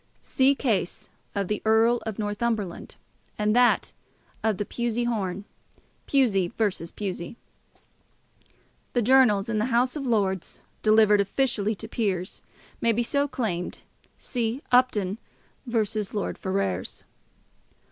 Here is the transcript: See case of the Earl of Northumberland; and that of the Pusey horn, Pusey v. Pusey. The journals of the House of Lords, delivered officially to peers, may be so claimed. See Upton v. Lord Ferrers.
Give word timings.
See 0.19 0.55
case 0.55 1.09
of 1.35 1.47
the 1.47 1.61
Earl 1.63 1.97
of 2.07 2.17
Northumberland; 2.17 2.95
and 3.37 3.55
that 3.55 3.93
of 4.43 4.57
the 4.57 4.65
Pusey 4.65 5.03
horn, 5.05 5.45
Pusey 6.07 6.47
v. 6.51 6.83
Pusey. 6.97 7.35
The 8.93 9.01
journals 9.03 9.47
of 9.47 9.57
the 9.59 9.65
House 9.65 9.95
of 9.95 10.03
Lords, 10.03 10.59
delivered 10.81 11.21
officially 11.21 11.75
to 11.75 11.87
peers, 11.87 12.41
may 12.81 12.93
be 12.93 13.03
so 13.03 13.27
claimed. 13.27 13.83
See 14.17 14.63
Upton 14.71 15.19
v. 15.67 15.83
Lord 16.13 16.39
Ferrers. 16.39 17.03